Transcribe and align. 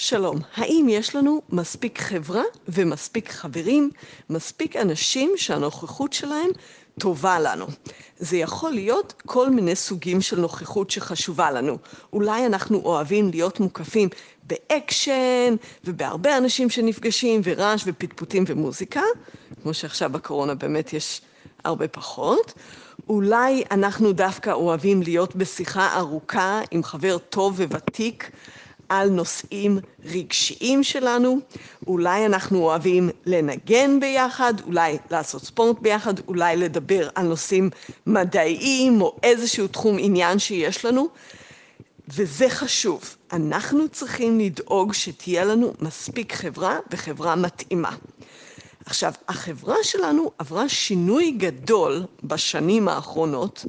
שלום, 0.00 0.36
האם 0.54 0.86
יש 0.90 1.16
לנו 1.16 1.42
מספיק 1.48 2.00
חברה 2.00 2.42
ומספיק 2.68 3.30
חברים, 3.30 3.90
מספיק 4.30 4.76
אנשים 4.76 5.32
שהנוכחות 5.36 6.12
שלהם 6.12 6.50
טובה 7.00 7.40
לנו? 7.40 7.66
זה 8.18 8.36
יכול 8.36 8.70
להיות 8.70 9.22
כל 9.26 9.50
מיני 9.50 9.76
סוגים 9.76 10.20
של 10.20 10.40
נוכחות 10.40 10.90
שחשובה 10.90 11.50
לנו. 11.50 11.78
אולי 12.12 12.46
אנחנו 12.46 12.80
אוהבים 12.84 13.30
להיות 13.30 13.60
מוקפים 13.60 14.08
באקשן 14.42 15.56
ובהרבה 15.84 16.36
אנשים 16.36 16.70
שנפגשים 16.70 17.40
ורעש 17.44 17.82
ופטפוטים 17.86 18.44
ומוזיקה, 18.46 19.02
כמו 19.62 19.74
שעכשיו 19.74 20.10
בקורונה 20.10 20.54
באמת 20.54 20.92
יש 20.92 21.20
הרבה 21.64 21.88
פחות. 21.88 22.52
אולי 23.08 23.64
אנחנו 23.70 24.12
דווקא 24.12 24.50
אוהבים 24.50 25.02
להיות 25.02 25.36
בשיחה 25.36 25.96
ארוכה 25.96 26.60
עם 26.70 26.82
חבר 26.82 27.18
טוב 27.18 27.60
וותיק 27.60 28.30
על 28.88 29.08
נושאים 29.10 29.78
רגשיים 30.04 30.84
שלנו, 30.84 31.38
אולי 31.86 32.26
אנחנו 32.26 32.58
אוהבים 32.58 33.10
לנגן 33.26 34.00
ביחד, 34.00 34.54
אולי 34.66 34.98
לעשות 35.10 35.42
ספורט 35.44 35.78
ביחד, 35.80 36.14
אולי 36.28 36.56
לדבר 36.56 37.08
על 37.14 37.26
נושאים 37.26 37.70
מדעיים 38.06 39.02
או 39.02 39.16
איזשהו 39.22 39.68
תחום 39.68 39.96
עניין 40.00 40.38
שיש 40.38 40.84
לנו, 40.84 41.08
וזה 42.08 42.50
חשוב. 42.50 43.16
אנחנו 43.32 43.88
צריכים 43.88 44.40
לדאוג 44.40 44.92
שתהיה 44.92 45.44
לנו 45.44 45.72
מספיק 45.80 46.32
חברה 46.32 46.78
וחברה 46.90 47.36
מתאימה. 47.36 47.96
עכשיו, 48.86 49.12
החברה 49.28 49.76
שלנו 49.82 50.30
עברה 50.38 50.68
שינוי 50.68 51.30
גדול 51.30 52.04
בשנים 52.24 52.88
האחרונות, 52.88 53.64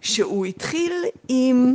שהוא 0.00 0.46
התחיל 0.46 0.92
עם 1.28 1.74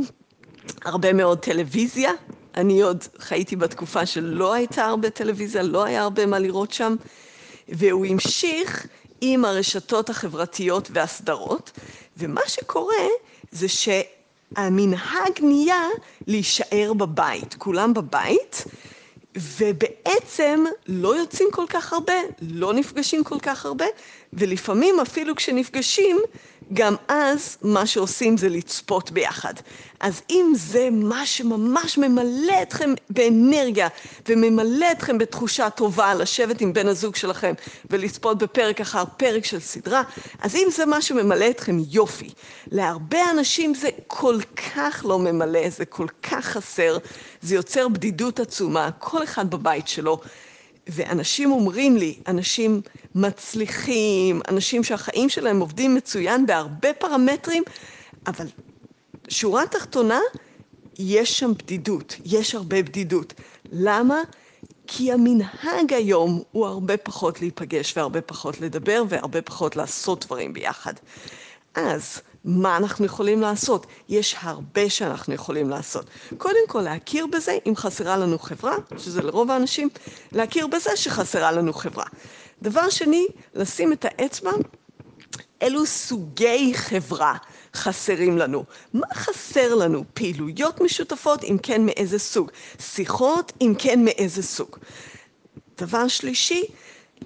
הרבה 0.84 1.12
מאוד 1.12 1.38
טלוויזיה, 1.38 2.12
אני 2.60 2.80
עוד 2.82 3.04
חייתי 3.18 3.56
בתקופה 3.56 4.06
שלא 4.06 4.52
הייתה 4.52 4.84
הרבה 4.84 5.10
טלוויזיה, 5.10 5.62
לא 5.62 5.84
היה 5.84 6.02
הרבה 6.02 6.26
מה 6.26 6.38
לראות 6.38 6.72
שם, 6.72 6.96
והוא 7.68 8.06
המשיך 8.06 8.86
עם 9.20 9.44
הרשתות 9.44 10.10
החברתיות 10.10 10.90
והסדרות, 10.92 11.70
ומה 12.16 12.40
שקורה 12.46 13.06
זה 13.50 13.66
שהמנהג 13.68 15.32
נהיה 15.42 15.84
להישאר 16.26 16.92
בבית, 16.96 17.54
כולם 17.58 17.94
בבית, 17.94 18.64
ובעצם 19.36 20.64
לא 20.86 21.16
יוצאים 21.16 21.48
כל 21.52 21.64
כך 21.68 21.92
הרבה, 21.92 22.14
לא 22.42 22.72
נפגשים 22.72 23.24
כל 23.24 23.38
כך 23.42 23.64
הרבה, 23.66 23.84
ולפעמים 24.32 25.00
אפילו 25.00 25.34
כשנפגשים, 25.36 26.18
גם 26.72 26.94
אז 27.08 27.58
מה 27.62 27.86
שעושים 27.86 28.36
זה 28.36 28.48
לצפות 28.48 29.10
ביחד. 29.10 29.54
אז 30.00 30.22
אם 30.30 30.52
זה 30.56 30.88
מה 30.92 31.26
שממש 31.26 31.98
ממלא 31.98 32.62
אתכם 32.62 32.94
באנרגיה 33.10 33.88
וממלא 34.28 34.86
אתכם 34.92 35.18
בתחושה 35.18 35.70
טובה 35.70 36.14
לשבת 36.14 36.60
עם 36.60 36.72
בן 36.72 36.88
הזוג 36.88 37.16
שלכם 37.16 37.52
ולצפות 37.90 38.38
בפרק 38.38 38.80
אחר 38.80 39.04
פרק 39.16 39.44
של 39.44 39.60
סדרה, 39.60 40.02
אז 40.40 40.54
אם 40.54 40.68
זה 40.76 40.86
מה 40.86 41.02
שממלא 41.02 41.50
אתכם 41.50 41.76
יופי. 41.90 42.30
להרבה 42.70 43.30
אנשים 43.30 43.74
זה 43.74 43.88
כל 44.06 44.38
כך 44.74 45.04
לא 45.08 45.18
ממלא, 45.18 45.70
זה 45.70 45.84
כל 45.84 46.06
כך 46.22 46.44
חסר, 46.44 46.98
זה 47.42 47.54
יוצר 47.54 47.88
בדידות 47.88 48.40
עצומה, 48.40 48.90
כל 48.98 49.19
אחד 49.22 49.50
בבית 49.50 49.88
שלו. 49.88 50.20
ואנשים 50.86 51.52
אומרים 51.52 51.96
לי, 51.96 52.18
אנשים 52.26 52.80
מצליחים, 53.14 54.40
אנשים 54.48 54.84
שהחיים 54.84 55.28
שלהם 55.28 55.60
עובדים 55.60 55.94
מצוין 55.94 56.46
בהרבה 56.46 56.92
פרמטרים, 56.92 57.62
אבל 58.26 58.46
שורה 59.28 59.66
תחתונה, 59.66 60.20
יש 60.98 61.38
שם 61.38 61.52
בדידות, 61.58 62.16
יש 62.24 62.54
הרבה 62.54 62.82
בדידות. 62.82 63.34
למה? 63.72 64.20
כי 64.86 65.12
המנהג 65.12 65.92
היום 65.92 66.42
הוא 66.52 66.66
הרבה 66.66 66.96
פחות 66.96 67.40
להיפגש 67.40 67.96
והרבה 67.96 68.20
פחות 68.20 68.60
לדבר 68.60 69.02
והרבה 69.08 69.42
פחות 69.42 69.76
לעשות 69.76 70.26
דברים 70.26 70.52
ביחד. 70.52 70.94
אז 71.74 72.20
מה 72.44 72.76
אנחנו 72.76 73.06
יכולים 73.06 73.40
לעשות? 73.40 73.86
יש 74.08 74.36
הרבה 74.40 74.90
שאנחנו 74.90 75.34
יכולים 75.34 75.70
לעשות. 75.70 76.06
קודם 76.38 76.68
כל, 76.68 76.80
להכיר 76.80 77.26
בזה 77.26 77.58
אם 77.66 77.76
חסרה 77.76 78.16
לנו 78.16 78.38
חברה, 78.38 78.76
שזה 78.98 79.22
לרוב 79.22 79.50
האנשים, 79.50 79.88
להכיר 80.32 80.66
בזה 80.66 80.96
שחסרה 80.96 81.52
לנו 81.52 81.72
חברה. 81.72 82.04
דבר 82.62 82.90
שני, 82.90 83.26
לשים 83.54 83.92
את 83.92 84.04
האצבע, 84.04 84.50
אילו 85.60 85.86
סוגי 85.86 86.72
חברה 86.74 87.36
חסרים 87.74 88.38
לנו. 88.38 88.64
מה 88.94 89.06
חסר 89.14 89.74
לנו? 89.74 90.04
פעילויות 90.14 90.80
משותפות, 90.80 91.44
אם 91.44 91.56
כן 91.62 91.86
מאיזה 91.86 92.18
סוג. 92.18 92.50
שיחות, 92.80 93.52
אם 93.60 93.74
כן 93.78 94.04
מאיזה 94.04 94.42
סוג. 94.42 94.76
דבר 95.78 96.08
שלישי, 96.08 96.62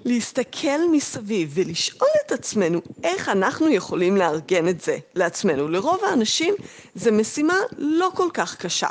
להסתכל 0.05 0.79
מסביב 0.91 1.51
ולשאול 1.53 2.09
את 2.25 2.31
עצמנו 2.31 2.81
איך 3.03 3.29
אנחנו 3.29 3.69
יכולים 3.69 4.17
לארגן 4.17 4.67
את 4.67 4.81
זה 4.81 4.97
לעצמנו. 5.15 5.67
לרוב 5.67 5.99
האנשים 6.03 6.55
זו 6.95 7.11
משימה 7.11 7.57
לא 7.77 8.11
כל 8.15 8.29
כך 8.33 8.55
קשה. 8.55 8.87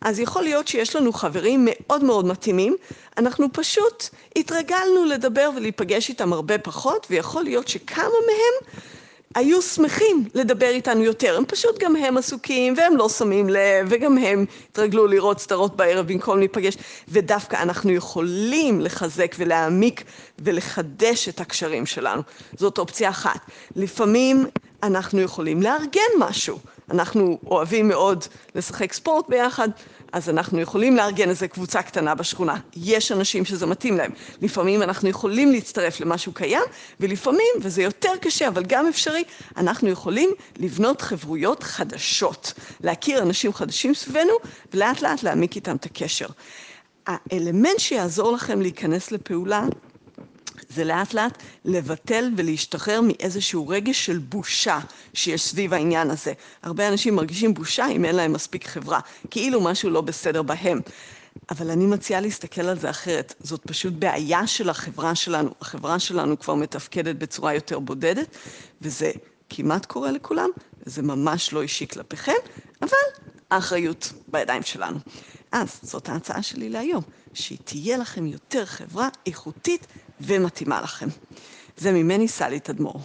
אז 0.00 0.20
יכול 0.20 0.42
להיות 0.42 0.68
שיש 0.68 0.96
לנו 0.96 1.12
חברים 1.12 1.68
מאוד 1.70 2.04
מאוד 2.04 2.26
מתאימים, 2.26 2.76
אנחנו 3.18 3.46
פשוט 3.52 4.08
התרגלנו 4.36 5.04
לדבר 5.04 5.50
ולהיפגש 5.56 6.08
איתם 6.08 6.32
הרבה 6.32 6.58
פחות, 6.58 7.06
ויכול 7.10 7.42
להיות 7.42 7.68
שכמה 7.68 8.04
מהם 8.04 8.70
היו 9.34 9.62
שמחים 9.62 10.24
לדבר 10.34 10.68
איתנו 10.68 11.02
יותר. 11.04 11.36
הם 11.36 11.44
פשוט 11.44 11.78
גם 11.80 11.96
הם 11.96 12.16
עסוקים, 12.16 12.74
והם 12.76 12.96
לא 12.96 13.08
שמים 13.08 13.48
לב, 13.48 13.86
וגם 13.88 14.18
הם 14.18 14.44
התרגלו 14.70 15.06
לראות 15.06 15.40
סדרות 15.40 15.76
בערב 15.76 16.06
במקום 16.06 16.38
להיפגש, 16.38 16.76
ודווקא 17.08 17.56
אנחנו 17.62 17.90
יכולים 17.92 18.80
לחזק 18.80 19.34
ולהעמיק 19.38 20.04
ולחדש 20.38 21.28
את 21.28 21.40
הקשרים 21.40 21.86
שלנו. 21.86 22.22
זאת 22.56 22.78
אופציה 22.78 23.08
אחת. 23.10 23.40
לפעמים 23.76 24.46
אנחנו 24.86 25.20
יכולים 25.20 25.62
לארגן 25.62 26.00
משהו. 26.18 26.58
אנחנו 26.90 27.38
אוהבים 27.46 27.88
מאוד 27.88 28.24
לשחק 28.54 28.92
ספורט 28.92 29.28
ביחד, 29.28 29.68
אז 30.12 30.28
אנחנו 30.28 30.60
יכולים 30.60 30.96
לארגן 30.96 31.28
איזה 31.28 31.48
קבוצה 31.48 31.82
קטנה 31.82 32.14
בשכונה. 32.14 32.56
יש 32.76 33.12
אנשים 33.12 33.44
שזה 33.44 33.66
מתאים 33.66 33.96
להם. 33.96 34.10
לפעמים 34.42 34.82
אנחנו 34.82 35.08
יכולים 35.08 35.52
להצטרף 35.52 36.00
למשהו 36.00 36.32
קיים, 36.32 36.62
ולפעמים, 37.00 37.52
וזה 37.60 37.82
יותר 37.82 38.12
קשה, 38.20 38.48
אבל 38.48 38.62
גם 38.62 38.86
אפשרי, 38.86 39.24
אנחנו 39.56 39.88
יכולים 39.88 40.30
לבנות 40.58 41.02
חברויות 41.02 41.62
חדשות. 41.62 42.52
להכיר 42.80 43.22
אנשים 43.22 43.52
חדשים 43.52 43.94
סביבנו, 43.94 44.32
ולאט 44.74 45.02
לאט 45.02 45.22
להעמיק 45.22 45.56
איתם 45.56 45.76
את 45.76 45.84
הקשר. 45.84 46.26
האלמנט 47.06 47.78
שיעזור 47.78 48.32
לכם 48.32 48.60
להיכנס 48.60 49.12
לפעולה 49.12 49.66
זה 50.68 50.84
לאט 50.84 51.14
לאט 51.14 51.42
לבטל 51.64 52.30
ולהשתחרר 52.36 53.00
מאיזשהו 53.00 53.68
רגש 53.68 54.06
של 54.06 54.18
בושה 54.18 54.78
שיש 55.14 55.42
סביב 55.42 55.74
העניין 55.74 56.10
הזה. 56.10 56.32
הרבה 56.62 56.88
אנשים 56.88 57.16
מרגישים 57.16 57.54
בושה 57.54 57.86
אם 57.88 58.04
אין 58.04 58.16
להם 58.16 58.32
מספיק 58.32 58.66
חברה, 58.66 59.00
כאילו 59.30 59.60
משהו 59.60 59.90
לא 59.90 60.00
בסדר 60.00 60.42
בהם. 60.42 60.80
אבל 61.50 61.70
אני 61.70 61.86
מציעה 61.86 62.20
להסתכל 62.20 62.62
על 62.62 62.78
זה 62.78 62.90
אחרת. 62.90 63.34
זאת 63.40 63.60
פשוט 63.66 63.92
בעיה 63.98 64.46
של 64.46 64.70
החברה 64.70 65.14
שלנו. 65.14 65.50
החברה 65.60 65.98
שלנו 65.98 66.38
כבר 66.38 66.54
מתפקדת 66.54 67.16
בצורה 67.16 67.54
יותר 67.54 67.78
בודדת, 67.78 68.36
וזה 68.82 69.10
כמעט 69.50 69.86
קורה 69.86 70.10
לכולם, 70.10 70.48
וזה 70.86 71.02
ממש 71.02 71.52
לא 71.52 71.62
אישי 71.62 71.86
כלפיכם, 71.88 72.32
אבל 72.82 72.90
האחריות 73.50 74.12
בידיים 74.28 74.62
שלנו. 74.62 74.98
אז 75.54 75.80
זאת 75.82 76.08
ההצעה 76.08 76.42
שלי 76.42 76.68
להיום, 76.68 77.02
שתהיה 77.34 77.96
לכם 77.96 78.26
יותר 78.26 78.64
חברה 78.64 79.08
איכותית 79.26 79.86
ומתאימה 80.20 80.80
לכם. 80.80 81.08
זה 81.76 81.92
ממני 81.92 82.28
סלי 82.28 82.60
תדמור. 82.60 83.00